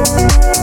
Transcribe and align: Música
Música 0.00 0.59